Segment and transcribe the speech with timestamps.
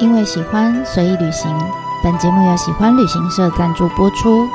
[0.00, 1.54] 因为喜欢，所以旅行。
[2.02, 4.48] 本节目由喜欢旅行社赞助播出。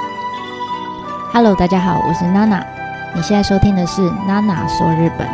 [1.31, 2.65] Hello，大家好，我是娜娜。
[3.15, 5.29] 你现在收听的是娜娜说日本。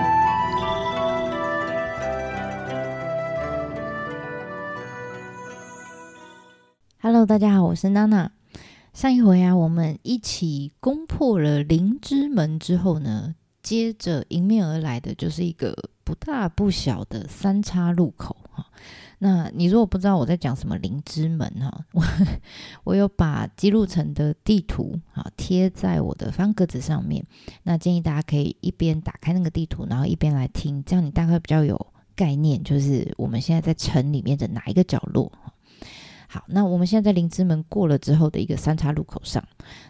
[7.02, 8.30] Hello，大家好，我是娜娜。
[8.94, 13.34] 上一回啊，我们一起攻破了灵之门之后呢，
[13.64, 15.74] 接着迎面而来的就是一个
[16.04, 18.66] 不大不小的三岔路口哈。
[19.24, 22.04] 那你如果不知道我在讲什么灵之门哈， 我
[22.84, 27.24] 我有把姬路城的地图啊贴在我的方格子上面。
[27.62, 31.80] 那建议大家可以一边打开那个地图，然后一边来听，这样你大概比较有
[32.16, 35.32] 概念，就是我们现在在城里面的哪一个角落。
[36.28, 39.44] 好，那我们现在在灵之门过了之后的一个三岔路口上，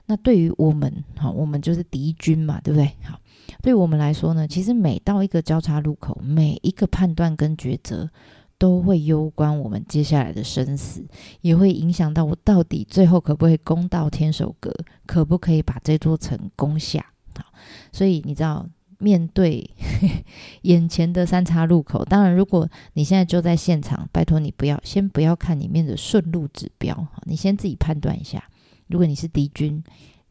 [0.08, 2.86] 那对于我们哈，我们就是敌军嘛，对不对？
[3.10, 3.18] 好，
[3.62, 8.10] 对我们来说呢，其实每到一个交叉路口，每一个判断跟抉择。
[8.62, 11.04] 都会攸关我们接下来的生死，
[11.42, 14.72] 也会影响到我到底最后可不可以攻到天守阁，
[15.08, 17.04] 可不可以把这座城攻下。
[17.36, 17.44] 好，
[17.92, 20.24] 所以你知道，面对呵 呵
[20.62, 28.48] 眼前的三岔路口，当然，如果你现在就在现场，拜托你不要先不要看里面的顺路指标，好，你先自己判断一下。
[28.86, 29.84] 如果你是敌军，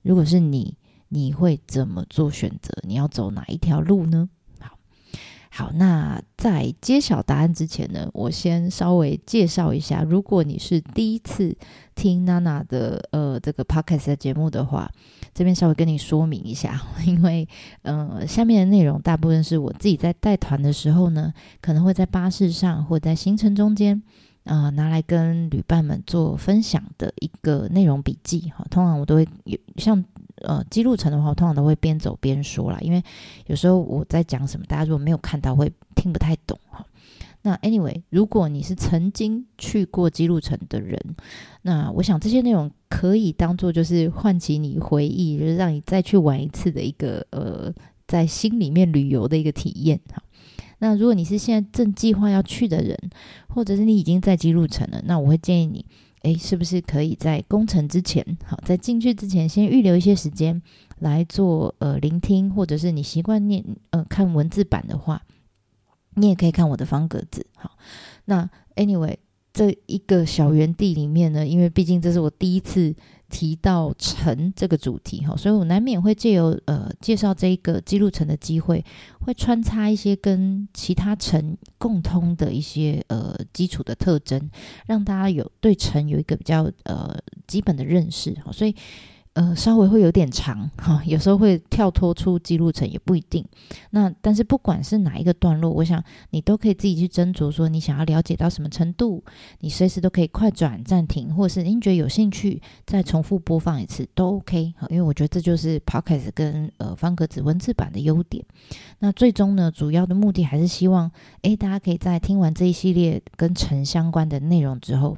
[0.03, 0.77] 如果是你，
[1.08, 2.73] 你会怎么做选择？
[2.86, 4.28] 你要走哪一条路呢？
[5.52, 10.02] 好，那在揭晓答案之前呢，我先稍微介绍一下。
[10.02, 11.54] 如果你是第一次
[11.96, 14.88] 听娜娜的呃这个 podcast 的节目的话，
[15.34, 17.48] 这边稍微跟你说明一下，因为
[17.82, 24.00] 呃下面的内容大部分是我自己在带团的时候呢，可能会在巴士上或在行程中间
[24.44, 28.64] 啊、呃、拿来跟旅伴们做分享的一个内容笔记哈。
[28.70, 30.04] 通常我都会有像。
[30.41, 33.02] 呃，姬路城的话，我通常都会边走边说啦，因为
[33.46, 36.84] 有时候我在讲什么，大家如果没有看到，会听不太懂哈。
[37.42, 40.98] 那 anyway，如果你是曾经去过姬路城的人，
[41.62, 47.72] 那我想这些内容可以当做就是唤起你回忆，就是让你再去玩一次的一个呃，
[48.07, 50.22] 在心里面旅游的一个体验哈。
[50.80, 52.98] 那如果你是现在正计划要去的人，
[53.48, 55.84] 或者是你已经在姬路城了，那我会建议你。
[56.23, 60.61] 诶，是不是可以在工程之前，好，在进去之前先预留一些时间
[60.98, 65.23] 来做呃聆听，或者是你习惯念呃看文字版的话，
[66.14, 67.47] 你也可以看我的方格子。
[67.57, 67.77] 好，
[68.25, 69.17] 那 anyway
[69.53, 72.95] 这一个小园地里面呢，因为毕竟这是我第一次。
[73.30, 78.85] 提到城这个主题哈，所以我难免会借由呃介绍这一个记录城的机会，
[79.20, 84.51] 会穿插一些跟其他城共通的一些呃基础的特征，
[84.86, 88.74] 让大家有对城有一个比较呃基本的认识哈，所以。
[89.35, 93.45] 呃，稍微会有点长哈，有时候会跳脱出记录层也不一定。
[93.91, 99.23] 那但是不管是哪一个段落，我想你都可以自己去斟酌，说你想要了解到什么程度，
[99.61, 104.74] 你随时都可以快转暂停，或是您觉得有兴趣再重复播放一次都 OK。
[104.89, 108.45] 因为我觉得这就是 Podcast 跟呃方格子文字版的优点。
[108.98, 111.08] 那最终呢，主要的目的还是希望，
[111.42, 115.17] 诶，大家可以在听完这一系列跟城相关的内容之后。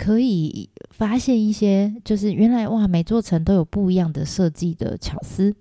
[0.00, 5.54] 可以发现一些，就是原来哇，每座城都有不一样的设计的巧思，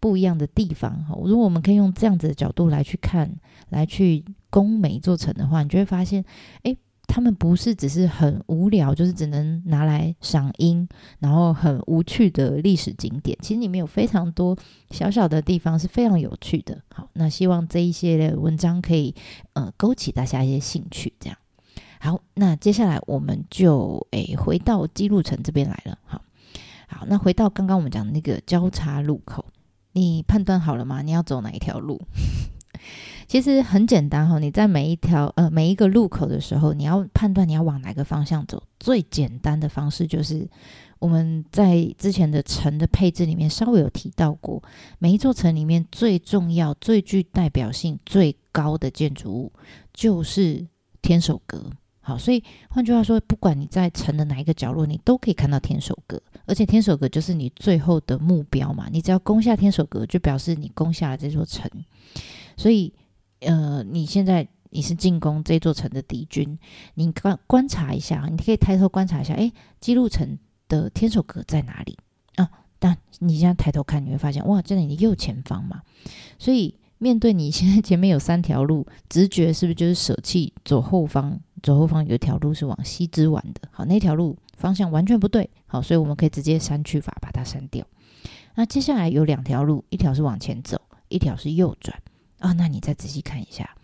[0.00, 1.04] 不一样的地方。
[1.26, 3.30] 如果我们可以用这样子的角度来去看，
[3.68, 6.24] 来去攻每一座城的话，你就会发现，
[6.62, 6.74] 诶，
[7.06, 10.88] 他们不是只是很无聊，就是只能拿来赏樱，
[11.18, 13.36] 然后很无趣的历史景点。
[13.42, 14.56] 其实里面有非常多
[14.90, 16.80] 小小的地方是非常有趣的。
[16.94, 19.14] 好，那希望这一些的文章可以
[19.52, 21.36] 呃勾起大家一些兴趣，这样。
[22.04, 25.96] 好，那接下来我们就诶回到姬路城这边来了。
[26.04, 26.20] 好，
[26.88, 29.44] 好，那回到刚刚我们讲的那个交叉路口，
[29.92, 31.00] 你判断好了吗？
[31.00, 32.02] 你要走哪一条路？
[33.28, 38.60] 其实很简单哈，你在每一条呃每一个路口的时候，你要判断你要往哪个方向走。
[38.80, 40.50] 最简单的方式就是
[40.98, 44.60] 我们在之前的城的配置里面稍微有提到过，
[44.98, 49.52] 每一座城里面最重要、最具代表性、最高的建筑物
[49.94, 50.66] 就是
[51.00, 51.70] 天守阁。
[52.04, 58.88] 好，所以换句话说，不管你在城的哪一个角落，你都可以看到天守阁，而且天守阁就是你最后的目标嘛。
[58.90, 61.70] 你只要攻下天守阁，就表示你攻下了这座城。
[62.56, 62.92] 所以，
[63.38, 66.58] 呃，你现在你是进攻这座城的敌军，
[66.94, 71.96] 你观观察一下，你可以抬头观察一下，诶，姬路城的天守阁在哪里
[72.34, 72.50] 啊？
[72.80, 75.82] 但你现在抬头看，你会发现，哇，在你的右前方嘛。
[76.36, 81.38] 所以，面对你现在前面有三条路，直觉是不是就是舍弃左后方？
[81.62, 87.86] 左后方有一条路是往西之丸的，好，那条路方向完全不对，好，所以我们可以直接删去法把它删掉。
[88.54, 92.02] 那接下来有两条路，一条是往前走，一条是右转
[92.38, 92.52] 啊。
[92.52, 93.76] 那你再仔细看一下，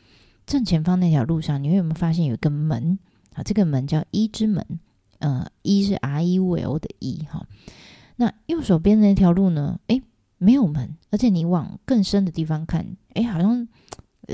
[0.47, 2.99] 正前方那条路上，你会有没有发现有一个门？
[3.35, 4.81] 啊，这个门叫一之门，
[5.21, 7.47] 呃，一是 R E V L 的一哈。
[8.17, 9.79] 那右手边那条路呢？
[9.87, 10.03] 诶，
[10.39, 12.85] 没有门，而且你往更深的地方看，
[13.15, 13.69] 诶，好像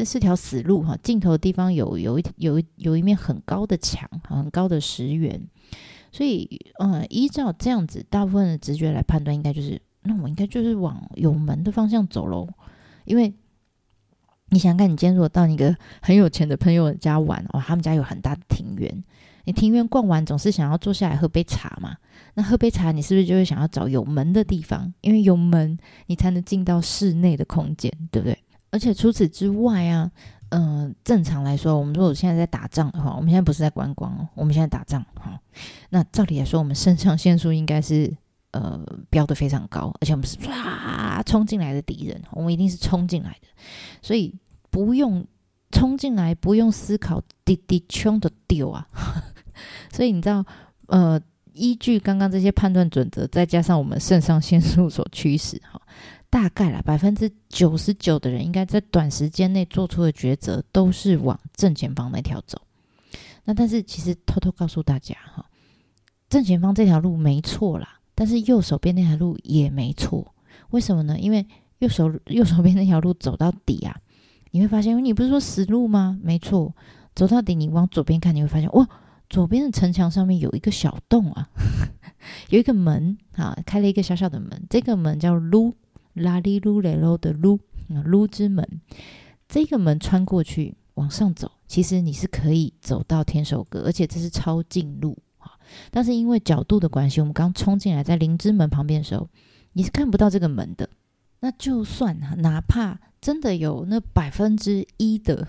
[0.02, 0.96] 是条死路哈。
[1.02, 5.46] 尽头的地方有有一有一有一面很高的墙，很高的石垣。
[6.10, 6.48] 所以，
[6.78, 12.48] 呃，依照这样子大部分的直觉来判断，应该就是，那我应该就是往有门的方向走喽。
[13.04, 13.34] 因为
[14.50, 19.02] 你想看，你今天如果到一个很有钱的朋友家玩哦，他们家有很大的庭园，
[19.44, 21.96] 你庭园逛完总是想要坐下来喝杯茶嘛？
[22.34, 24.94] 那喝杯茶，你是不是就会想要找有门的地方？
[25.00, 25.76] 因为有门，
[26.06, 28.38] 你才能进到室内的空间，对不对？
[28.74, 30.10] 而且除此之外啊。
[30.50, 35.40] 嗯、正常来说，我们如果现在在打仗的话，我们现在不是在观光哦，我们现在打仗哈。
[35.90, 38.16] 那照理来说，我们肾上腺素应该是
[38.52, 38.80] 呃
[39.10, 43.48] 飙得非常高，而且我们是唰冲进来的敌人，我们一定是冲进来的，
[44.00, 44.32] 所以
[44.70, 45.26] 不用
[45.72, 48.86] 冲进来，不用思考，滴滴冲的丢啊。
[49.90, 50.44] 所以你知道，
[50.86, 51.20] 呃，
[51.54, 55.80] 依据刚刚这些判断准则，再加上我们肾上腺素所驱使哈。
[56.28, 62.60] 大概啦，百分之九十九的人应该在短时间内做出的抉择都是往正前方那条走。
[63.44, 65.46] 那但是其实偷偷告诉大家哈，
[66.28, 70.34] 正前方这条路没错啦，但是右手边那条路也没错。
[70.70, 71.16] 为什么呢？
[71.20, 71.46] 因为
[71.78, 73.96] 右手右手边那条路走到底啊，
[74.50, 76.18] 你会发现，你不是说死路吗？
[76.20, 76.74] 没错，
[77.14, 78.88] 走到底你往左边看，你会发现哇，
[79.34, 81.48] 左边的城墙上面有一个小洞啊，
[82.50, 85.74] 有一个门啊，开了一个小小的门，这个门叫路。
[86.12, 87.58] 拉里噜雷噜的噜，
[87.88, 88.64] 啊，噜之门，
[89.48, 95.50] 这个门穿过去往上走，其实你是可以走到天守阁，而且这是超近路啊。
[95.90, 99.28] 但是因为角度的关系，我们刚冲进来在灵之门旁边的时候，
[99.72, 100.88] 你是看不到这个门的。
[101.40, 105.48] 那就算哪怕真的有那百分之一的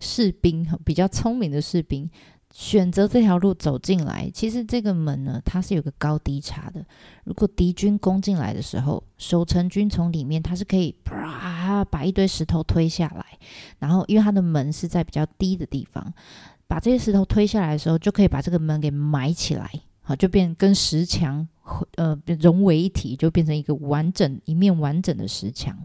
[0.00, 2.08] 士兵，比较聪明的士兵。
[2.52, 6.84] 选择这条路走进来，其实这个门呢，它是有个高低差的。
[7.24, 13.24] 如果敌军攻进来的时候，守城军从里面，它是可以啪把一堆石头推下来，
[13.78, 16.12] 然后因为它的门是在比较低的地方，
[16.66, 19.70] 把这些石头推下来的时候，就可以把这个门给埋起来，
[20.00, 21.46] 好，就变跟石墙。
[21.96, 25.76] 呃，融为一体，就变成一个完整一面完整的石墙。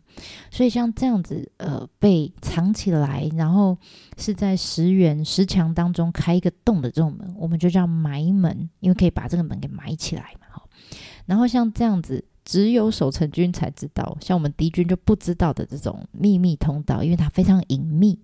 [0.51, 3.75] 所以像这样子，呃，被藏起来，然后
[4.17, 10.45] 是在石垣石墙当中开一个洞的这种门，我们就叫埋门，因为可以把这个门给埋起来嘛。
[10.51, 10.69] 好，
[11.25, 18.19] 然后像这样子，只有守城军才知道，像我们敌军就不知道的这种秘密通道，因为它非常隐秘，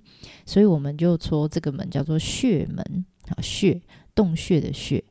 [0.45, 3.81] 所以我们就说这个门叫做穴门，好，穴，
[4.13, 5.04] 洞穴的穴。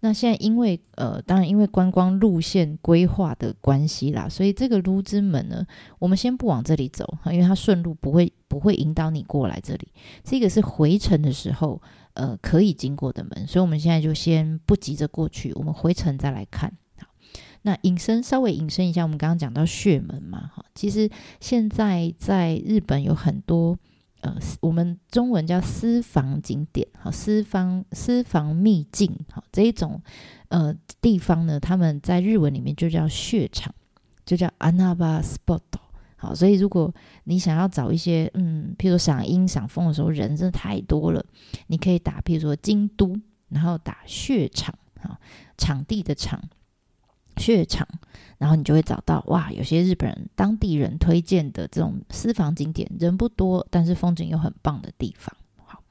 [0.00, 5.66] 那现在因为呃，当然因为观光路线规划的关系啦，所以这个噜之门呢，
[5.98, 9.88] 我们先不往这里走，因为它顺路不会不会引导你过来这里。
[10.22, 11.80] 这个是回程的时候
[12.12, 16.72] 呃可以经过的门，所以我们现在就先不急着过去，我们回程再来看。
[16.98, 17.08] 好，
[17.62, 21.10] 那引申稍微引申一下，我们刚刚讲到穴门嘛，哈，其实
[21.40, 23.78] 现在在日本有很多。
[24.26, 30.02] 呃，我们中文叫私房景点，好，私房私房秘境，好，这一种
[30.48, 33.72] 呃地方呢，他们在日文里面就叫穴场，
[34.24, 35.60] 就叫 Anaba Spot，
[36.16, 36.92] 好，所以如果
[37.22, 41.24] 你想要找一些，嗯，譬如说赏樱赏枫的时候，人真的太多了，
[41.68, 43.16] 你可以打，譬如说京都，
[43.50, 45.16] 然后打穴场，好，
[45.56, 46.42] 场地的场。
[47.36, 47.86] 血场，
[48.38, 55.36] 然后你就会找到哇，有些日本人当地人推荐的这种私房景点，人不多，但是风景又很棒的地方。
[55.64, 55.82] 好，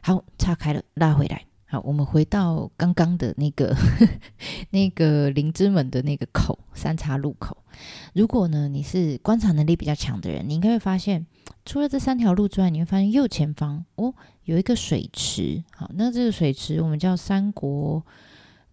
[0.00, 1.44] 好，岔开了，拉回来。
[1.66, 3.74] 好，我们回到刚刚的那个
[4.70, 7.56] 那个灵之门的那个口三岔路口。
[8.12, 11.26] 如果呢，你是观察能力比较强的人，你应该会发现，
[11.64, 15.64] 除了这三条路之外，你会发现右前方哦有一个水池。
[15.74, 18.04] 好，那这个水池我们叫三国。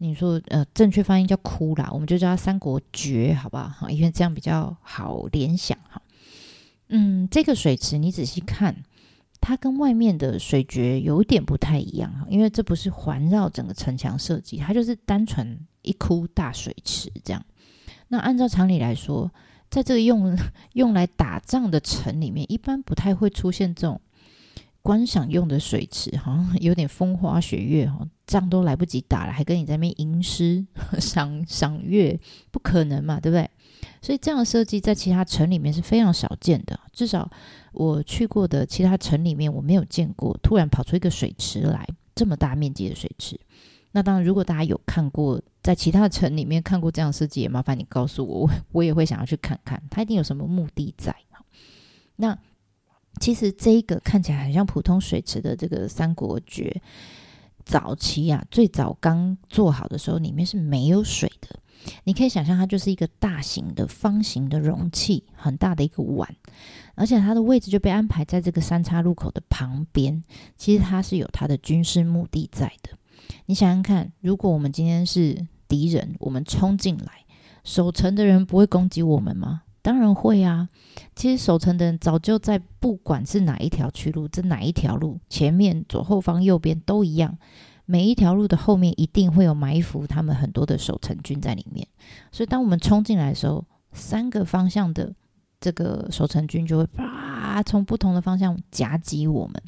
[0.02, 3.68] 你说呃，正确发音叫哭啦，我们就叫它三国诀，好不好？
[3.68, 6.02] 好，因为这样比较好联想哈。
[6.88, 8.84] 嗯，这个水池你仔细看，
[9.42, 17.46] 它跟外面的水诀有点不太一样哈，因为这不是环绕整个城墙设计，它就是单纯一窟大水池这样。
[18.08, 19.30] 那按照常理来说，
[19.70, 20.34] 在这个用
[20.74, 24.00] 用来打仗的城里面，一般不太会出现这种。
[24.82, 30.66] 观赏用的水池，好像 有点风花雪月哈，仗都来不及打了，还跟你在那边吟诗
[31.00, 32.20] 赏赏月，
[32.50, 33.50] 不可能嘛，对不对？
[34.02, 37.30] 所以这样的设计在其他城里面是非常少见的，至少
[37.74, 43.40] 我去过的其他城里面，我没有见过突然跑出一个水池来，这么大面积的水池。
[43.92, 51.14] 那当然，如果大家有看过在其他城里面看过这样的设计，也麻烦你告诉我，我也会想要去看看，它一定有什么目的在。
[52.16, 52.38] 那。
[53.20, 56.82] 其实这一个看起来很像普通水池的这个三国诀，
[57.66, 61.60] 早期啊，最早刚做好的时候，里面是没有水的。
[62.04, 66.30] 你可以想象，它就是一个大型的方形的容器，很大的一个碗，
[66.96, 70.22] 而且它的位置就被安排在这个三岔路口的旁边。
[70.58, 72.98] 其实它是有它的军事目的在的。
[73.46, 77.26] 你想想看，如果我们今天是敌人，我们冲进来，
[77.64, 79.62] 守城的人不会攻击我们吗？
[79.82, 80.68] 当然会啊！
[81.16, 87.38] 其实守城的人早就在，不管是哪一条去路，这哪一条路，前面、左后方、右边都一样。
[87.86, 91.88] 每一条路的后面一定会有埋伏，他们很多的守城军在里面。
[92.32, 95.12] 所以，当我们冲进来的时候，三个方向的
[95.60, 99.62] 这个守城军就会啪从不同的方向夹击我们。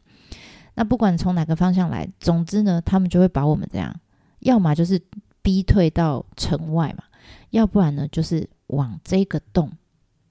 [0.76, 3.94] 那不管从哪个方向来，总之呢，他们就会把我们这样，
[4.40, 5.02] 要么就是
[5.42, 7.06] 逼退到城外嘛，
[7.50, 9.72] 要不然呢，就是往这个洞。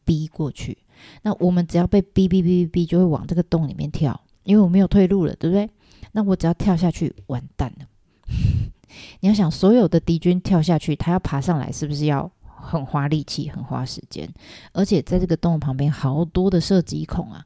[0.04, 0.78] 逼过去，
[1.22, 5.68] 那我们只要被逼逼逼逼逼，就会往这个洞里面跳，因为我没有退路了，对不对？
[6.12, 7.86] 那我只要跳下去，完蛋了。
[9.20, 14.28] 你要想，所有的敌军跳下去，他要爬上来，是不是要很花力气、很花时间？
[14.72, 17.44] 而且在这个洞旁边，好多的射击孔啊！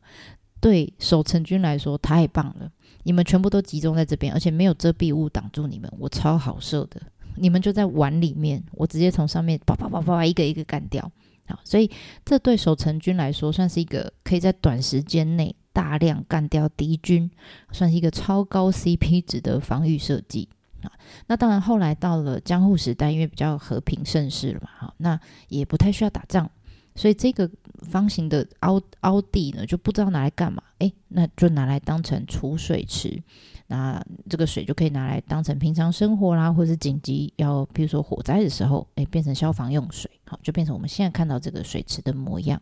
[0.61, 2.71] 对守城军来说，太棒了，
[3.03, 7.01] 你们全部都集中在这边，而且没有遮蔽物挡住你们，我超好射的。
[7.37, 11.11] 你们就在碗里面，我直接从上面啪啪啪啪一个一个干掉。
[11.47, 11.91] 好，所以
[12.25, 17.31] 这对守城军来说，算是一个可以在短时间内大量干掉敌军，
[17.71, 20.49] 算是一个超高 CP 值的防御设计
[20.83, 20.89] 啊。
[21.27, 26.51] 那当然，后来到了江户时代，因为比较和平盛世了嘛，好，那也不太需要打仗，
[26.95, 27.51] 所以这个
[27.83, 33.23] 方形的凹凹地呢，就不知道拿来干嘛，诶，那就拿来当成储水池。
[33.67, 42.61] 那这个水就可以拿来当成平常生活啦，或是紧急要，比如说火灾的时候，诶，变成消防用水，好，就变成我们现在看到这个水池的模样。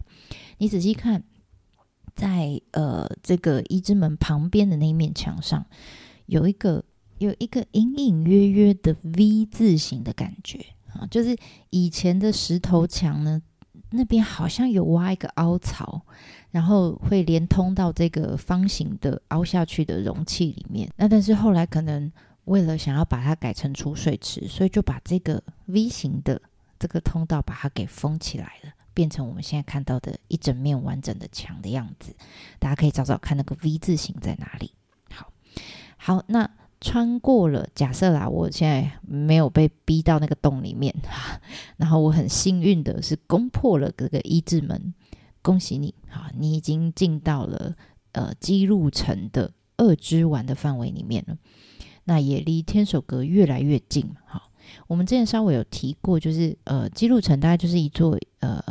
[0.59, 1.23] 你仔细看，
[2.15, 5.67] 在呃这个一之门旁边的那一面墙上，
[6.27, 6.85] 有一个
[7.19, 11.37] 有一个隐隐约约的 V 字形的感觉啊，就是
[11.71, 13.43] 以前的石头墙呢，
[13.93, 16.03] 那边好像有挖一个凹槽。
[16.51, 20.87] 然后会连通到这个方形的凹下去的容器里面。
[20.97, 22.13] 那但是后来可能
[22.45, 26.39] 为了想要把它改成储水池，所以就把这个 V 型的
[26.79, 32.15] 这个通道把它给封起来了，变成我们现在看到的一整面完整的墙的样子。
[32.59, 34.73] 大家可以找找看那个 V 字形在哪里。
[35.11, 35.33] 好，
[35.97, 36.51] 好，那
[36.83, 40.93] 穿过了，假设啦，我现在没有被逼到那个洞里面，
[41.79, 44.93] 然后我很幸运的是攻破了这个一之门。
[45.41, 47.75] 恭喜你，好，你已经进到了
[48.12, 51.39] 呃姬路城的二之丸的范围里面了，
[52.05, 54.09] 那也离天守阁越来越近。
[54.27, 54.51] 好，
[54.87, 58.62] 我们之前稍微有提过，就是呃基路城大概就是一座呃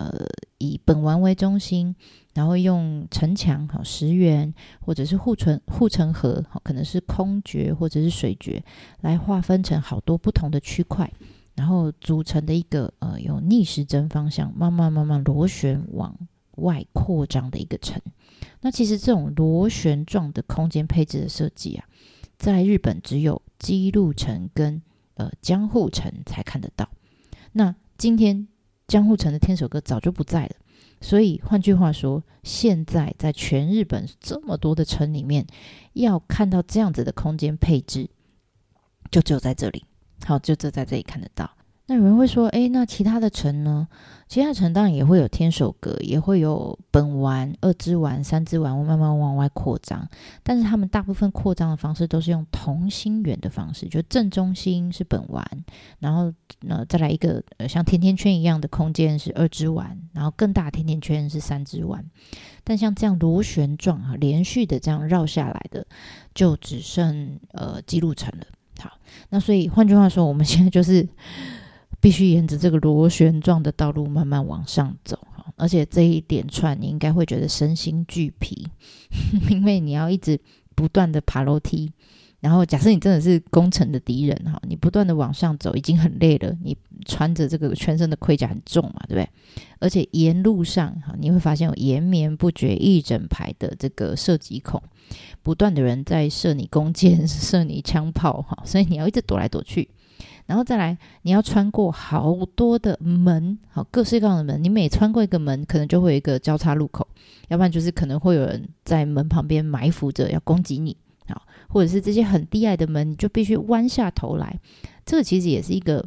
[0.60, 1.96] 以本丸为中心，
[2.33, 8.63] 然后用城墙好石垣或者是护城护城河，好可能是空掘或者是水掘
[9.01, 11.11] 来划分成好多不同的区块，
[11.55, 16.15] 然后组成的一个呃有逆时针方向慢慢慢慢螺旋往。
[16.57, 18.00] 外扩张的一个城，
[18.59, 21.85] 那其实这种螺旋状的空间配置的设计啊，
[22.38, 24.79] 在日本只有姬路城跟
[25.15, 26.88] 呃江户城才看得到。
[27.53, 28.47] 那今天
[28.85, 30.55] 江户城的天守阁早就不在了，
[31.01, 35.46] 所以换句话说，现在在全日本这么多的城里面，
[35.93, 38.10] 要看到这样子的空间配置，
[39.10, 39.84] 就只有在这里。
[40.24, 41.50] 好，就只在这里看得到。
[41.91, 43.86] 那有人会说，诶，那其他的城呢？
[44.29, 50.07] 其他城当然也会有天守阁，也会有本丸、二之丸、三之丸，慢慢往外扩张。
[50.41, 55.45] 但是他们大部分扩张的方式都是用同心圆的方式，就正中心是本丸，
[56.00, 56.33] 然后
[56.65, 62.05] 呃再来一个呃像甜甜圈一样的空间是二之丸，然后更大的甜甜圈是三之丸。
[62.63, 65.86] 但像这样螺旋状啊，连续的这样绕下来的，
[66.33, 68.45] 就只剩呃记录城了。
[68.79, 71.05] 好，那所以换句话说，我们现在就是。
[72.01, 75.17] 必须沿着这个螺旋状的道路慢慢往上走，
[75.55, 78.67] 而且这一点串你应该会觉得身心俱疲，
[79.50, 80.39] 因为你要一直
[80.75, 81.91] 不断的爬楼梯，
[82.39, 89.29] 然后假设你真的是攻城的敌人哈，你不断的往上走已经很累了，你穿着这个全身的盔甲很重嘛，对不对？
[89.79, 94.81] 而且沿路上哈，你会发现有延绵不绝一整排的这个射击孔，
[95.43, 99.88] 不断的人在射你弓箭、 射你枪炮哈，所以你要一直躲来躲去。
[100.51, 104.62] 然后再来，你要穿过好多的门，好，各式各样的门。
[104.62, 107.08] 你每穿过一个门，可能就会有一个交叉路口，
[107.48, 110.98] 要不然就是可能会有人在门旁边埋伏着要攻击你，
[111.29, 114.60] 好，或者是这些很低矮的门，你就必须弯下头来。
[115.05, 116.05] 这个其实也是一个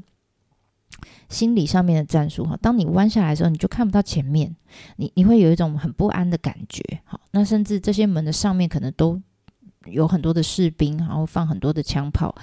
[1.30, 2.54] 心理上面的战术哈。
[2.60, 4.54] 当你弯下来的时候，你就看不到前面，
[4.96, 6.82] 你你会有一种很不安的感觉。
[7.04, 9.18] 好，那甚至这些门的上面可能都
[9.86, 12.34] 有很多的士兵，然后放很多的枪炮。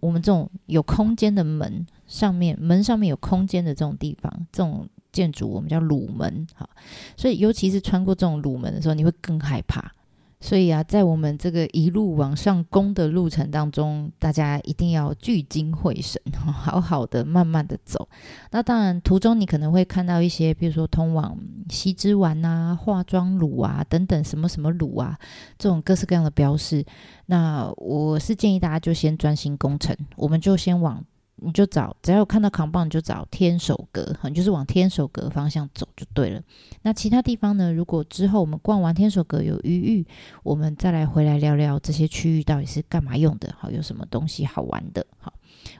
[0.00, 6.46] 我们这种有空间的门上面，门上面有空间的这种地方，这种建筑我们叫鲁门。
[6.54, 6.68] 哈，
[7.16, 9.92] 所以尤其是穿过这种鲁门的时候，你会更害怕。
[10.40, 18.08] 所以啊，在我们这个一路往上攻的路程当中，大家一定要聚精会神， 好好的、慢慢的走。
[18.50, 25.18] 那当然，途中你可能会看到一些，比如说通往西之丸啊、化妆乳啊等等什么什么乳啊，
[25.58, 26.84] 这种各式各样的标示。
[27.26, 31.04] 那我是建议大家就先专心攻城，我们就先往。
[31.42, 36.42] 你就找，只要有看到扛棒，你就找天守阁，你就是往天守阁方向走就对了。
[36.82, 37.72] 那其他地方呢？
[37.72, 40.06] 如果之后我们逛完天守阁有余裕，
[40.42, 45.32] 我们再来回来聊聊这些区域到底是干嘛用的，好，有什么东西好玩的，好，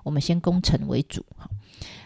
[0.02, 1.50] 我们先攻城为主，好，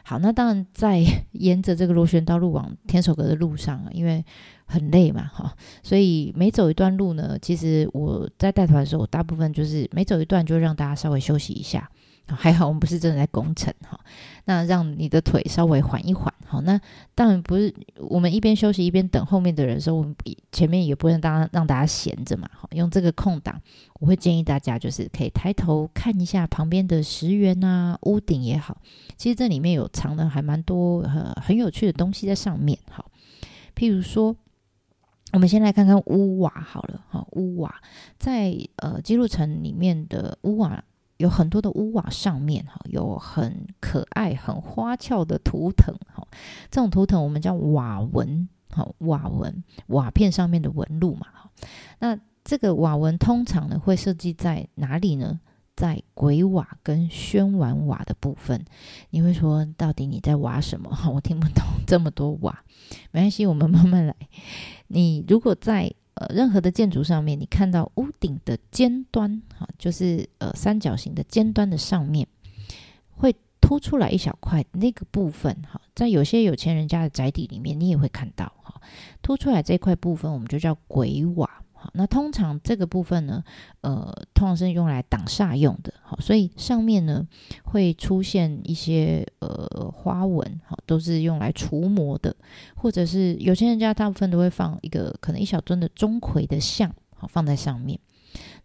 [0.05, 4.25] 好，那当然在沿着这个螺旋道路往天守阁的路上，因为
[4.67, 11.89] 很累嘛，哈，所以每走一段路呢，其实我在带团的时候，我大部分就是每走一段就让大家稍微休息一下。
[12.29, 14.01] 还好我们不是真的在攻城哈，
[14.47, 16.63] 那让你的腿稍微缓一缓好。
[16.63, 16.81] 那
[17.15, 20.17] 当然不是我们一边休息一边等后面的人的时候，我们
[20.51, 22.49] 前面也不能让让大家闲着嘛。
[22.53, 23.61] 好，用这个空档，
[24.01, 28.79] 我会建议大家就是可以抬头看一下旁边的石垣啊、屋顶也好，
[29.19, 32.79] 其实这里面有藏的还蛮多呃很有趣的东西在上面。
[32.91, 33.11] 好，
[33.77, 34.35] 譬如说，
[35.33, 37.83] 我们先来看看屋瓦好了哈，屋瓦
[38.19, 40.83] 在呃姬路城里面的屋瓦。
[41.25, 46.29] 有很多的屋瓦上面哈，有很可爱、很花俏的图腾哈。
[46.71, 51.51] 这种图腾我们叫瓦纹哈，瓦纹瓦片上面的纹路嘛哈。
[51.99, 55.41] 那这个瓦纹通常呢会设计在哪里呢？
[55.75, 58.65] 在鬼瓦跟宣丸瓦的部分。
[59.11, 60.91] 你会说，到底你在挖什么？
[60.91, 62.63] 哈， 我听不懂这么多瓦，
[63.11, 64.15] 没关系，我们慢慢来。
[64.89, 72.27] 你如果在呃，任何的建筑上面，你看到屋顶的尖端，哈，就是呃三角形的尖端的上面，
[73.17, 78.81] 会凸出来一小块，那个部分，哈，在有些有钱人家的宅邸里面，你也会看到，哈，
[79.23, 81.64] 凸出来这块部分，我们就叫鬼瓦。
[81.93, 83.45] 那通常这个部分呢，
[83.83, 87.27] 呃，通常是用来挡煞用的，好，所以上面呢
[87.65, 92.35] 会出现一些呃花纹，好，都是用来除魔的，
[92.75, 97.99] 或者是有些人家大部分都会放一个可能一小尊的钟馗的像，好，放在上面。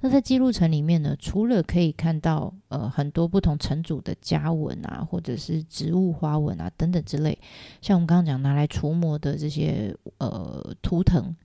[0.02, 7.38] 那在记录城里面呢，除了可以看到呃很多不同城主的家纹啊，或者是植物花纹啊等等之类，
[7.82, 11.36] 像我们刚刚讲拿来除魔的这些呃图腾，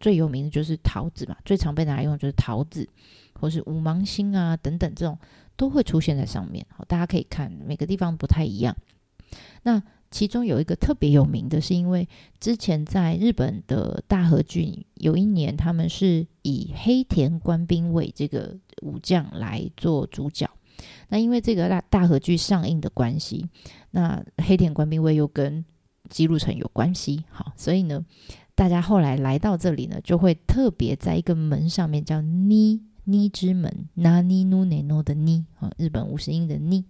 [0.00, 2.88] 最有名的就是桃子嘛，最常被拿来用就是桃子，
[3.34, 5.16] 或是五芒星啊等等这种
[5.56, 6.66] 都会出现在上面。
[6.76, 8.76] 好，大家可以看每个地方不太一样。
[9.62, 9.80] 那
[10.12, 12.06] 其中有一个特别有名的是，因为
[12.38, 20.48] 之前在日本的大河剧有一年，他们是以黑田官兵卫这个武将来做主角。
[21.08, 23.48] 那因为这个大大河剧上映的关系，
[23.92, 25.64] 那黑田官兵卫又跟
[26.10, 28.04] 姬路城有关系，好，所以呢，
[28.54, 36.84] 大家后来来到这里呢，就会特别在一个门上面叫尼尼之门，那尼努内诺的尼，啊，日本五十音的尼，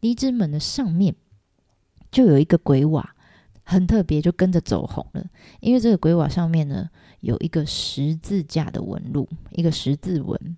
[0.00, 1.14] 尼之门的上面。
[2.10, 3.14] 就有一个鬼瓦，
[3.62, 5.24] 很特别，就跟着走红了。
[5.60, 6.88] 因为这个鬼瓦上面呢，
[7.20, 10.56] 有一个十字架的纹路，一个十字纹。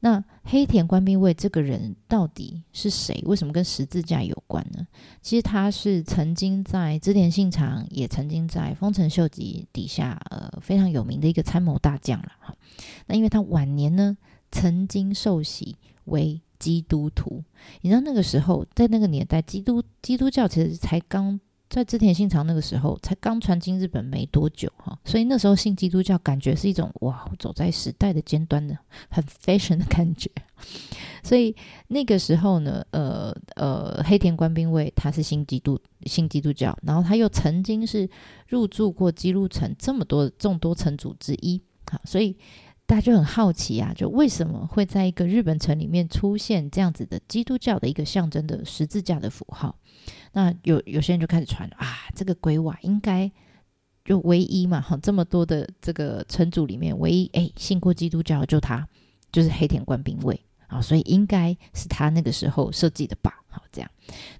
[0.00, 3.22] 那黑田官兵卫这个人到底是谁？
[3.26, 4.86] 为什么跟十字架有关呢？
[5.20, 12.54] 其实他是曾经在织田信长，也曾经在丰臣秀吉底下，呃，非常有名的一个参谋大将了哈。
[13.06, 14.16] 那因为他晚年呢，
[14.50, 16.40] 曾经受洗为。
[16.58, 17.42] 基督徒，
[17.80, 21.38] 你知道那个时候，在那个年代，基督基督教其实才刚
[21.68, 30.30] 在织田信长那个时候才刚传进日本没多久哈，所以那时候信基督教感觉是一种哇，走在时代的尖端的很 fashion 的感觉。
[31.22, 31.54] 所以
[31.88, 38.08] 那个时候呢，呃呃，黑田官兵卫他是信基督信基督教，然后他又曾经是
[38.48, 42.36] 入住过基路城这么多众多城主之一，好，所以。
[42.86, 49.76] 大家就很好奇啊，就为什么会在一个日本城里面出现这样子的基督教的一个象征的十字架的符号？
[50.32, 53.30] 那有有些人就开始传啊，这个鬼瓦应该
[54.04, 58.86] 就唯一嘛，哈，这么多的这个城主里面唯一哎信过基督教就他，
[59.32, 63.32] 就是黑田官兵卫啊，所以应该是他那个时候设计的吧？
[63.48, 63.90] 好，这样。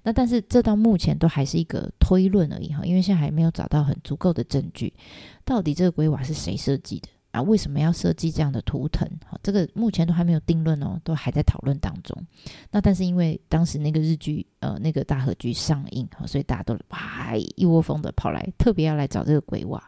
[0.03, 4.93] 那但是这到目前都还是一个推论而已哈，因为现在还没有找到很足够的证据，
[5.43, 7.09] 到底这个鬼瓦是谁设计的？
[7.31, 9.07] 啊，为什么要设计这样的图腾？
[9.25, 12.17] 好，这个目前都还没有定论哦，都还在讨论当中。
[12.71, 19.83] 那但是因为当时那个日剧，呃，那个大河剧上映，所以大家都哇一窝蜂的跑来，特别要来找这个鬼瓦。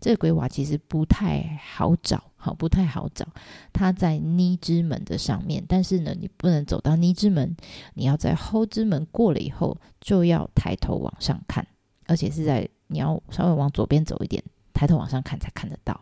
[0.00, 3.26] 这个鬼瓦其实不太好找，好，不太好找。
[3.72, 7.56] 它在尼之门的上面，但是呢，你不能走到尼之门，
[7.94, 11.66] 你要在后之门过了以后，就要抬头往上看，
[12.06, 14.44] 而且是在你要稍微往左边走一点，
[14.74, 15.98] 抬头往上看才看得到。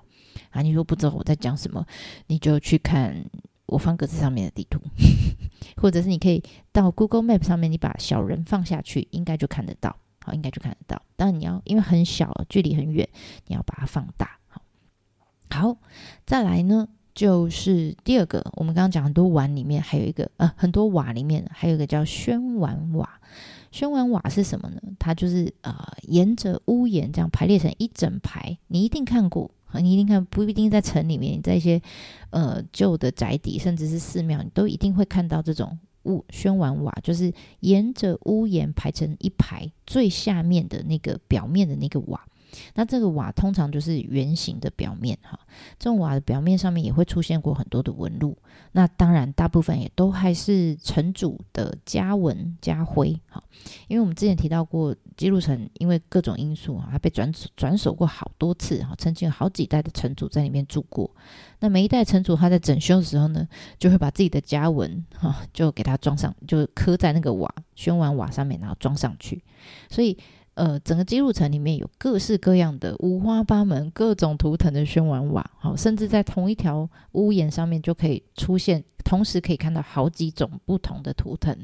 [0.50, 1.86] 啊，你如果不知道我在讲什么，
[2.26, 3.24] 你就去看
[3.66, 4.80] 我方格子上面的地图，
[5.80, 6.42] 或者是你可以
[6.72, 9.96] 到 Google Map 上面，你把小人放下去，应该就看得到。
[10.24, 11.02] 好，应该就看得到。
[11.16, 13.08] 当然你要因为很小，距离很远，
[13.48, 14.38] 你要把它放大。
[14.46, 14.62] 好，
[15.50, 15.76] 好，
[16.24, 23.18] 再来呢，就是第二个，我们刚刚讲很多碗里面还有一个，呃，很多瓦里面还有一个叫宣碗瓦。
[23.72, 24.80] 宣碗瓦是什么呢？
[24.98, 29.50] 它就是呃，沿着屋檐这样排列成一整排，你一定看过。
[29.80, 31.80] 你一定看，不一定在城里面，在一些
[32.30, 42.26] 呃旧的宅邸，甚至是寺庙，你都一定会看到这种屋宣完瓦，就是沿着屋檐排成一排，最下面的那个表面的那个瓦。
[42.74, 45.38] 那这个瓦通常就是圆形的表面哈，
[45.78, 48.36] 这种瓦的表面上面也会出现过很多的纹路。
[48.72, 53.42] 那当然，大部分也都还是城主的家纹家徽哈。
[53.86, 61.10] 因为我们之前提到过，姬路城因为各种因素哈，它被转转手过好多次哈，曾经有好几代的城主在里面住过。
[61.60, 63.46] 那每一代城主他在整修的时候呢，
[63.78, 69.42] 就会把自己的家纹哈，就给它装上，就刻在那个瓦宣完瓦上面，然后装上去。
[69.90, 70.16] 所以。
[70.54, 81.56] 呃，整个姬路城里面有各式各样的五花八门、各种图腾的宣玩瓦，好，甚至在同一条屋檐上面就可以出现，同时可以看到好几种不同的图腾。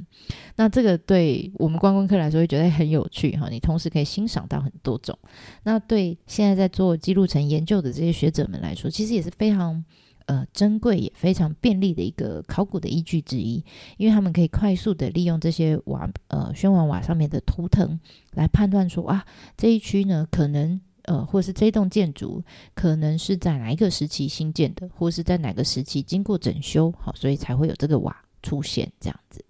[0.57, 5.19] 那这个对我们观光客来说会觉得很有趣哈，你同时可以欣赏到很多种。
[5.65, 9.85] 那对现在在做姬路城研究的这些学者们来说，其实也是非常。
[10.29, 13.65] 呃，珍贵也非常便利的一个考古的依据之一，
[13.97, 17.99] 因为他们可以快速的利用这些瓦，呃，宣王瓦上面的图腾
[18.33, 19.25] 来判断说啊，
[19.57, 29.43] 这一区呢，可能呃，或是这栋建筑可能是在哪一个时期新建的，或是在哪个时期经过整修，好，所以才会有这个瓦出现这样子。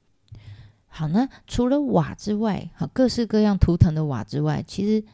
[0.86, 5.04] 好，那除了瓦之外，好，各式各样图腾的瓦之外，其实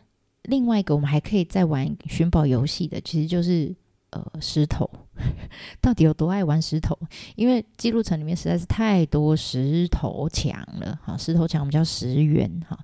[0.43, 3.75] 另外一个我们还可以再玩寻宝游戏的，其实就是。
[4.15, 4.89] 呃，石头
[5.81, 6.99] 到底有多爱玩石头？
[7.37, 12.79] 因为记录城里面实在是太多石头墙了，哈，石头墙我们叫石垣，哈。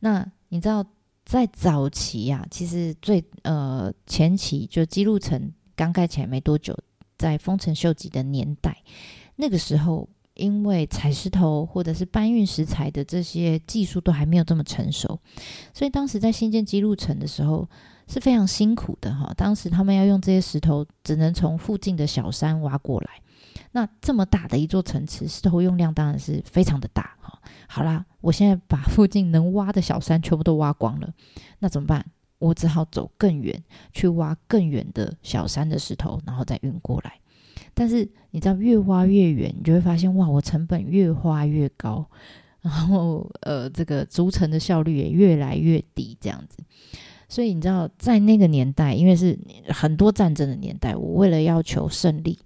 [0.00, 0.84] 那你知道，
[1.24, 6.76] 在早期啊，其实最呃前期就记录城刚盖起来没多久，
[7.18, 8.76] 在丰臣秀吉的年代，
[9.36, 15.18] 那个时候因为采石头或者是搬运石材的这些技术都还没有这么成熟，
[15.72, 17.68] 所以当时在新建基路城的时候。
[18.08, 23.08] 是非常辛苦的哈，当时他们要用这些石头，只能从附近的小山挖过来。
[23.70, 27.40] 那这么大的一座城池，石头用量当然是非常的大哈。
[27.68, 31.14] 好啦，我现在把附近能挖的小山全部都挖光了，
[31.60, 32.04] 那怎么办？
[32.38, 37.21] 我只好走更远，去挖更远的小山的石头，然后再运过来。
[37.74, 42.06] 但是你知道，越挖越远，你就会发现哇，我成本越花越高，
[42.62, 46.58] 然后呃，这个筑城的效率也越来越低，这样子。
[47.28, 52.38] 所以你知道，在那个年代，因为是很多战争的年代，我为了要求胜利，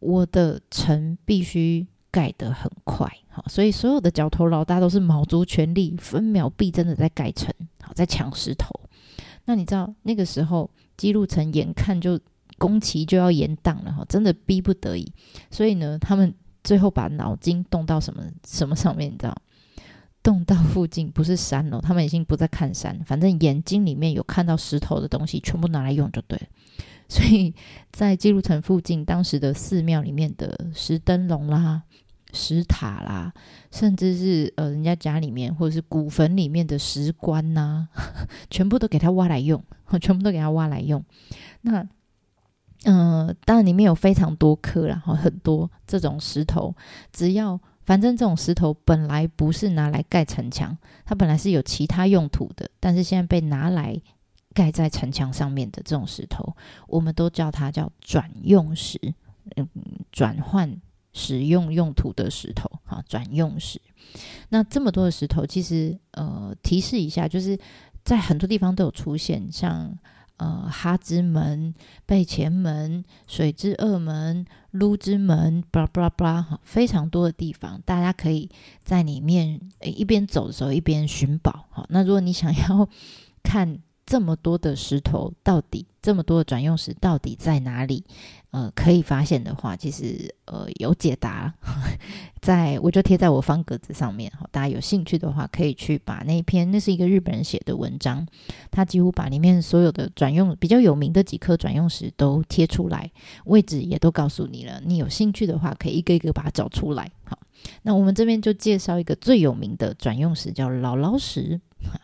[0.00, 7.48] 我的城必须盖得很快，好，所以所有的角头老大都是卯足全力，分秒必争的在盖城，
[7.80, 8.68] 好，在抢石头。
[9.44, 12.18] 那你知道那个时候，基路城眼看就
[12.58, 15.12] 工期就要延宕了，哈，真的逼不得已，
[15.50, 19.36] 所以呢，他们最后把脑筋动到什么什么上面，你知道？
[20.22, 26.46] 动到附近不是山哦，他们已经不再看山，反正眼睛里面有看到石头的东西，全部拿来用就对了。
[27.10, 27.54] 所以
[27.92, 31.82] 在姬路城附近，当时的寺庙里面的石灯笼啦、
[32.32, 33.34] 石塔啦，
[33.70, 37.86] 甚至是呃人家家里面或者是古坟里面的石棺呐、
[38.48, 39.62] 全部都给他挖来用，
[40.00, 41.04] 全部都给他挖来用。
[41.60, 41.86] 那
[42.84, 46.74] 嗯、当然里面有非常多颗，然后很多这种石头，
[47.12, 47.60] 只要。
[47.86, 52.66] 反正这种石头本来不是拿来盖城墙，它本来是有其他用途的。
[52.80, 54.00] 但是现在被拿来
[54.54, 56.56] 盖在城墙上面的这种石头，
[56.88, 58.98] 我们都叫它叫转用石，
[59.56, 59.68] 嗯，
[60.10, 60.74] 转换
[61.12, 63.78] 使用用途的石头，哈，转用石。
[64.48, 67.58] 那这么多的石头，其实呃，提示一下，就是
[68.02, 69.94] 在很多地方都有出现，像。
[70.36, 78.50] 呃，哈之门、贝前门、水之二门、撸之门，巴拉巴拉巴拉，哈，非常多的地方，大家可以
[78.82, 81.66] 在里面一边走的时候一边寻宝。
[81.70, 82.88] 好，那如果你想要
[83.42, 88.04] 看这么多的石头到底这么多的转用石到底在哪里？
[88.50, 91.52] 呃，可以发现的话，其实呃有解答，
[92.40, 98.24] 在我就贴在我方格子上面哈，大家有兴趣的话可以去把那一篇，那是一个日本人写的文章，
[98.70, 103.10] 他几乎把里面所有的转用比较有名的几颗转用石都贴出来，
[103.46, 107.10] 位置也都告诉你了，你有兴趣的话可以一个一个把它找出来。
[107.24, 107.36] 好，
[107.82, 111.60] 那我们这边就介绍一个最有名的转用石，叫姥姥石。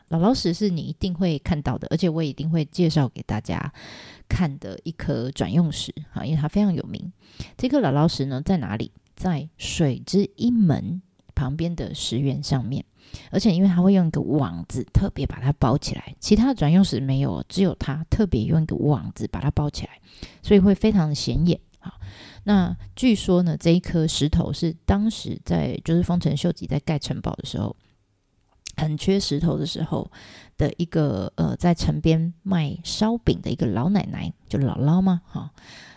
[0.09, 3.73] 姥姥石是你一定会看到的，而且我也一定会介绍给大家
[4.29, 7.13] 看的一颗转用石哈，因为它非常有名。
[7.57, 8.93] 这颗姥姥石呢，在哪里？
[9.15, 11.03] 在水之一门
[11.35, 12.85] 旁边的石垣上面，
[13.31, 20.01] 而且因为它会用一个网子特别把它包起来，其他的转用石没有，只有它特别用一个网子把它包起来，
[20.43, 21.61] 所以会非常的显眼。
[21.79, 22.01] 好，
[22.45, 27.77] 那据说呢，这一颗石头是当时在就是丰臣秀吉在盖城堡的时候。
[28.81, 30.11] 很缺石头的时候
[30.57, 35.51] 的一个呃，在城边卖烧饼的一个老奶奶，就姥姥嘛，哈、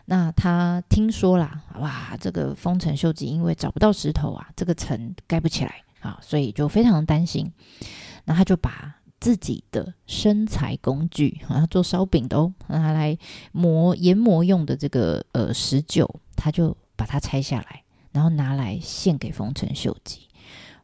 [0.05, 7.49] 那她听说啦，哇，这个丰臣秀吉因为找不到石头啊，这个城盖不起来啊、所以就非常担心。
[8.25, 13.17] 那他就把自己的生财工具，啊，做烧饼的哦，拿来
[13.53, 20.27] 磨研磨用的这个呃石臼，他就把它拆下来，然后拿来献给丰臣秀吉。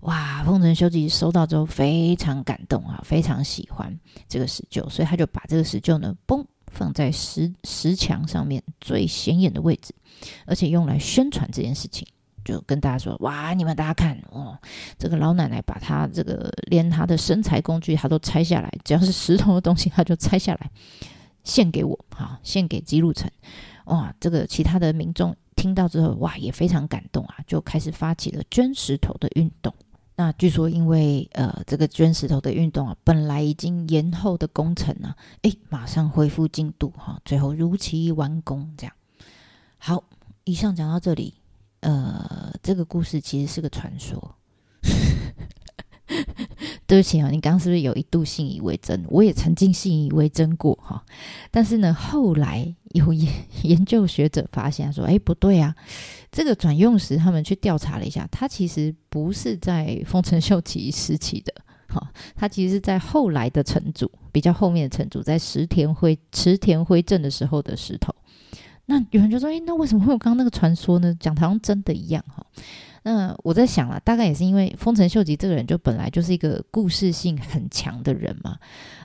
[0.01, 0.43] 哇！
[0.45, 3.93] 丰臣秀吉收到之后非常感动啊，非常喜欢
[4.27, 9.93] 这个石臼，所以他就把这个石臼呢，嘣，放在石石墙上面最显眼的位置，
[10.45, 12.07] 而且用来宣传这件事情，
[12.45, 14.57] 就跟大家说：哇，你们大家看哦，
[14.97, 20.71] 这个老奶奶把她这个连她的生财工具她都拆下来，只要是石头的东西，她就拆下来
[21.43, 23.29] 献给我，好，献给姬路城。
[23.85, 29.73] 哇，这个其他的民众听到之后，哇，也非常感动啊，就开始发起了捐石头的运动。
[30.19, 38.69] 那据说，因为呃，这个捐石头的运动啊，本来已经延后的工程呢、啊，诶，马上恢复进度哈，最后如期完工。
[38.75, 38.93] 这样，
[39.77, 40.03] 好，
[40.43, 41.35] 以上讲到这里，
[41.79, 44.35] 呃，这个故事其实是个传说。
[46.89, 49.05] 对不起啊，你刚刚是不是有一度信以为真？
[49.09, 51.05] 我也曾经信以为真过哈，
[51.51, 55.75] 但是呢，后来有研研究学者发现说，哎，不对啊，
[56.31, 61.53] 这个转用石他们去调查了一下，它其实不是在丰臣秀吉时期的，
[61.89, 68.11] 哈，它其实是在后来的城主，比较后面的城主，在石田辉池田辉镇的时候的石头。
[68.87, 71.15] 那有人就说，哎，那为什么会有刚刚那个传说呢？
[71.19, 72.43] 讲的好像真的一样哈。
[73.03, 78.57] 那我在想了，大概也是因为丰臣秀吉这个人就本来就是一个故事性很强的人嘛，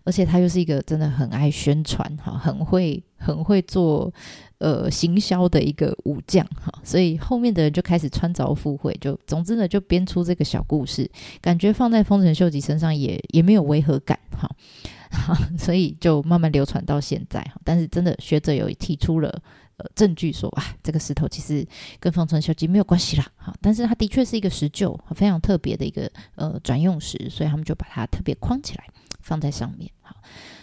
[0.05, 4.13] 而且他又是一个真的很爱宣传哈，很会很会做
[4.59, 14.51] 呃行销的一个武将哈，所以后面的人就开始穿凿附会，就总之呢就编出这个小故事，感觉放在丰臣秀吉身上也也没有违和感哈，
[15.57, 17.61] 所以就慢慢流传到现在哈。
[17.65, 19.41] 但是真的学者有提出了。
[19.77, 21.67] 呃，证据说啊，这个石头其实
[21.99, 28.85] 跟丰臣秀吉没有关系啦，哈，但是它的确是一个石臼，非常特别的一个呃转用石，所以他们就把它特别框起来
[29.21, 29.91] 放在上面。
[30.01, 30.15] 好，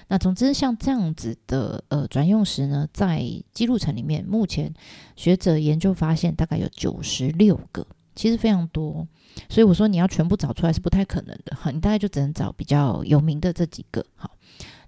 [0.08, 3.22] 那总之像这样子的呃转用石呢，在
[3.54, 4.74] 记录层里面，目前
[5.18, 9.06] 学者研究发现大概有九十六个，其实非常多，
[9.50, 14.32] 所以我说你要全部找出来是不太可能的，哈，你大概就只能找比较有名的这几个，好，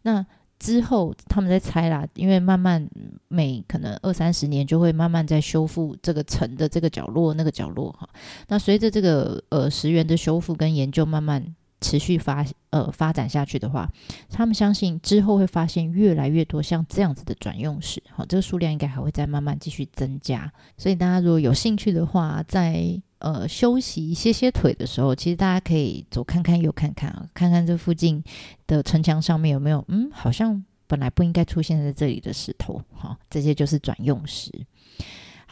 [0.04, 0.26] 那。
[0.64, 2.90] 之后他们在猜啦，因为慢慢
[3.28, 8.08] 每可能二三十年就会慢慢在修复这个城的这个角落那个角落哈。
[8.48, 13.88] 那随着这个呃石垣的修复跟研究慢慢持续发呃发展下去的话，
[14.30, 20.52] 他们相信之后会发现越来越多像这样子的转用石，好，这个数量应该还会再慢慢继续增加。
[20.78, 28.22] 所以大家如果有兴趣的话，在呃，休息歇歇腿的时候，其实大家可以左看看右看看啊，看看这附近
[28.68, 34.52] 的城墙上面有没有，嗯，好像本来不应该出现在这里的石头，哈、这些就是转用石。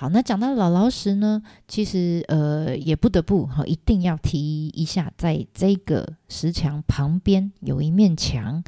[0.02, 8.64] 好，那讲到老老实呢，其实呃也不得不哈、一定要提一下，在这个石墙旁边有一面墙，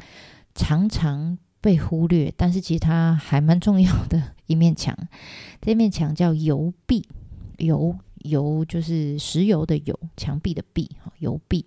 [0.54, 4.96] 常常被忽略，但是其实它还蛮重要的一面墙，
[5.60, 7.04] 这面墙叫油壁，
[7.58, 7.96] 油。
[8.18, 11.66] 油就是石油的油，墙壁的壁哈，油壁。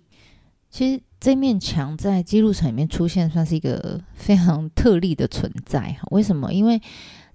[0.70, 6.08] 其实这面墙在姬路城里面出现，算是一个非常特例的存在哈。
[6.10, 6.52] 为什么？
[6.52, 6.80] 因为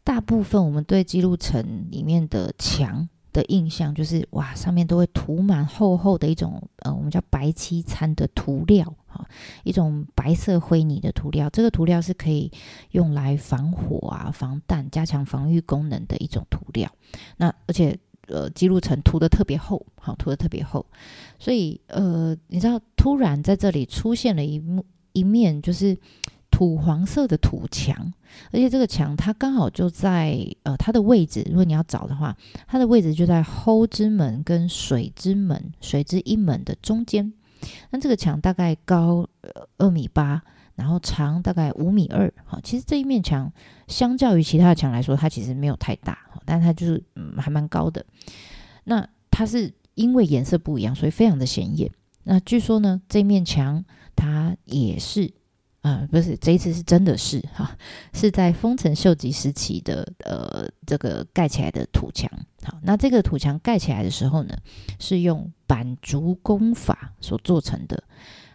[0.04, 9.26] 大部分我们对记录城里面的墙的印象，就是哇，上面都会涂满厚厚的一种呃，我们叫白漆餐的涂料哈，
[9.64, 11.50] 一种白色灰泥的涂料。
[11.50, 12.52] 这个涂料是可以
[12.92, 16.92] 用来防火啊、防弹、加强防御功能的一种涂料。
[17.38, 17.98] 那而且。
[18.28, 20.86] 呃，记录城涂的特别厚，好，涂的特别厚，
[21.38, 25.98] 所以呃，你知道，突然在这里出现了一幕一面，就是
[26.64, 28.14] 土黄色的土墙，
[28.54, 32.34] 而且这个墙它刚好就在呃它的位置，如果你要找的话，
[32.66, 37.34] 它的位置就在后之门跟水之门、水之一门的中间。
[37.90, 39.28] 那这个墙大概高
[39.78, 40.42] 二米八，
[40.76, 42.34] 然后长大概五米二。
[42.46, 43.52] 好，其实这一面墙
[43.90, 48.06] 相较于其他的墙来说，它其实没有太大，但它就是嗯还蛮高的。
[48.86, 51.92] 那它是因为颜色不一样，所以非常的显眼。
[52.24, 53.84] 那据说呢，这面墙
[54.16, 55.34] 它也是。
[55.84, 57.78] 啊、不是，这一次是真的是哈，
[58.14, 62.30] 是在丰臣秀吉时期的呃这个盖起来的土墙。
[62.64, 64.56] 好，那这个土墙盖起来的时候呢，
[64.98, 68.02] 是用板竹工法所做成的。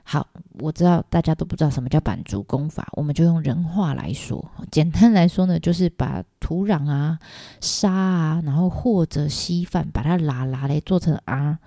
[0.04, 0.26] 好，
[0.60, 4.50] 我知道大家都不知道什么叫板竹工法，我们就用人话来说。
[4.70, 7.18] 简单来说呢，就是把土壤啊、
[7.60, 11.58] 沙啊，然后或者稀饭，把它拉拉来做成啊，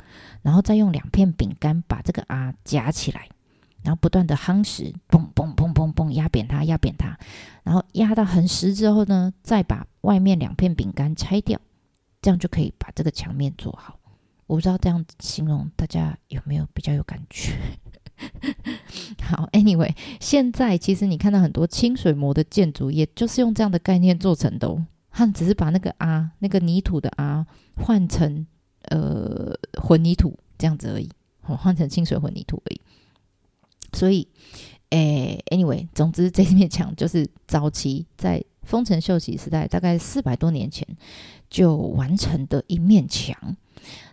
[0.42, 3.28] 然后再用两片饼干把这个啊夹起来。
[3.84, 7.18] 然后不断的夯实，嘣嘣嘣嘣嘣，压扁它，压扁它，
[7.64, 11.60] 然后压到很实之后呢，再把外面两片饼干拆掉，
[12.22, 14.00] 这样就可以把这个墙面做好。
[14.48, 17.54] 我不知道这样形容大家有没有比较有感觉？
[19.24, 24.86] 好，Anyway，现在其实你看到很多清水模的建筑，也就是用这样的概念做成的哦。
[25.10, 27.46] 他只是把那个啊，那个泥土的啊，
[27.78, 28.46] 换成
[28.90, 31.10] 呃混凝土这样子而已，
[31.48, 32.82] 哦，换成清水混凝土而已。
[33.94, 34.28] 所以，
[34.90, 40.88] 诶，anyway，总之这面墙就是早期在丰臣秀吉时代，大概四百多年前
[41.50, 43.36] 就完成的一面墙。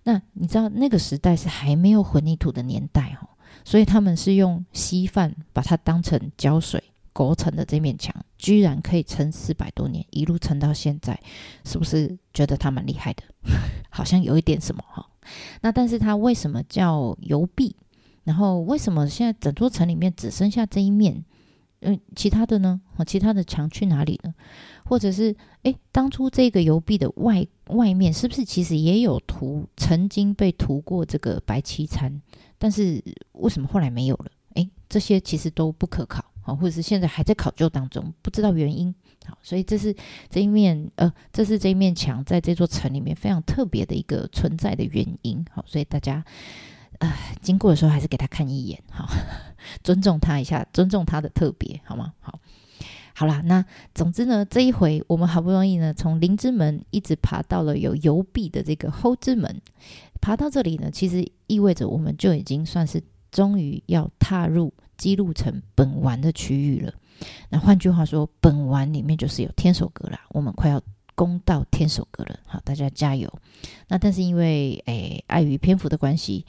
[0.04, 3.28] 那你知道那个时代是还没有混凝土的年代哦，
[3.64, 11.20] 所以他们是用稀饭把它当成胶水勾成的这面墙，居然可以撑四百多年，一路撑到现在，
[11.64, 13.22] 是不是觉得它蛮厉害的？
[13.90, 15.06] 好像有一点什么哈。
[15.60, 17.76] 那但是它为什么叫油壁？
[18.28, 21.24] 然后为什么现在整座城里面只剩下这一面？
[21.80, 22.78] 嗯，其他的呢？
[23.06, 24.34] 其他的墙去哪里了？
[24.84, 32.20] 或者是，诶，当初这个油壁的外外面是不是其实也有涂，曾经被涂过这个白漆餐？
[32.58, 34.30] 但是为什么后来没有了？
[34.56, 38.94] 诶，这些其实都不可考啊，或者是现在还在考究当中，不知道原因。
[39.24, 39.96] 好，所以这是
[40.28, 45.42] 这一面，呃，这是这一面墙在这座城里面非常特别的一个存在的原因。
[45.50, 46.22] 好，所以大家。
[46.98, 49.08] 呃，经过的时候还是给他看一眼，好，
[49.84, 52.12] 尊重他一下，尊重他的特别，好吗？
[52.20, 52.38] 好，
[53.14, 59.61] 好啦，那总之呢，这一回我们好不容易呢，从灵之门一直爬到了有油壁的这个后之门，
[60.20, 66.92] 爬到这里呢，其实意味着我们就已经算是终于要踏入姬路城本丸的区域了。
[67.50, 70.80] 那换句话说，本丸里面就是有天守阁啦，我们快要
[71.14, 73.32] 攻到天守阁了，好，大家加油。
[73.88, 76.46] 那但是因为诶，碍于篇幅的关系。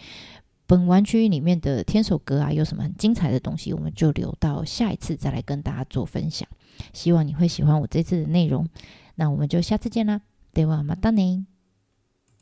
[0.68, 6.48] 本丸区域里面的天守阁啊，有什么很精彩的东西，我们就留到下一次再来跟大家做分享。
[6.92, 8.66] 希望你会喜欢我这次的内容，
[9.16, 11.44] 那我们就下次见啦，ではまたね。